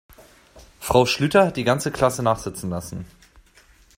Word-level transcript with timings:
Frau 0.79 1.05
Schlüter 1.05 1.45
hat 1.45 1.57
die 1.57 1.63
ganze 1.63 1.91
Klasse 1.91 2.23
nachsitzen 2.23 2.71
lassen. 2.71 3.05